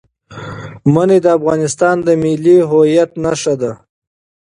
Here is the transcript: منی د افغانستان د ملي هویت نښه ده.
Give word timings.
منی 0.93 1.19
د 1.21 1.27
افغانستان 1.37 1.95
د 2.03 2.09
ملي 2.23 2.57
هویت 2.69 3.11
نښه 3.23 3.53
ده. 3.61 3.71